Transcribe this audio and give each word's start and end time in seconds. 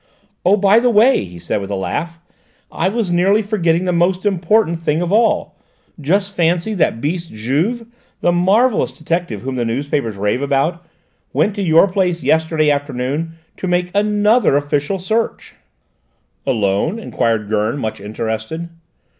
"Oh, 0.43 0.57
by 0.57 0.79
the 0.79 0.89
way," 0.89 1.23
he 1.25 1.37
said 1.37 1.61
with 1.61 1.69
a 1.69 1.75
laugh, 1.75 2.17
"I 2.71 2.89
was 2.89 3.11
nearly 3.11 3.43
forgetting 3.43 3.85
the 3.85 3.91
most 3.93 4.25
important 4.25 4.79
thing 4.79 4.99
of 4.99 5.11
all. 5.11 5.55
Just 5.99 6.35
fancy, 6.35 6.73
that 6.73 7.01
beast 7.01 7.31
Juve, 7.31 7.85
the 8.19 8.31
marvellous 8.31 8.91
detective 8.91 9.43
whom 9.43 9.57
the 9.57 9.63
newspapers 9.63 10.17
rave 10.17 10.41
about, 10.41 10.83
went 11.33 11.53
to 11.53 11.61
your 11.61 11.87
place 11.87 12.23
yesterday 12.23 12.71
afternoon 12.71 13.33
to 13.57 13.67
make 13.67 13.91
another 13.93 14.57
official 14.57 14.97
search!" 14.97 15.53
"Alone?" 16.47 16.97
enquired 16.97 17.47
Gurn, 17.47 17.77
much 17.77 18.01
interested. 18.01 18.69